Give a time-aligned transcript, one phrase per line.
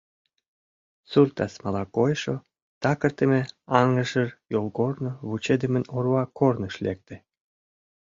[1.09, 2.35] Сур тасмала койшо,
[2.81, 3.41] такыртыме
[3.79, 7.15] аҥышыр йолгорно вучыдымын орва корныш лекте.